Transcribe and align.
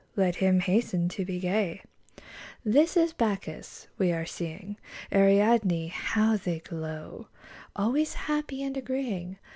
Let 0.15 0.37
him 0.37 0.61
hasten 0.61 1.09
to 1.09 1.23
be 1.25 1.39
gay! 1.39 1.83
This 2.65 2.97
is 2.97 3.13
Bacchus 3.13 3.87
we 3.99 4.11
are 4.11 4.25
seeing, 4.25 4.77
Ariadne— 5.13 5.91
^how 5.95 6.41
they 6.41 6.57
glow 6.57 7.27
I 7.75 7.83
Always 7.83 8.15
happy 8.15 8.63
and 8.63 8.75
agreeing. 8.75 9.37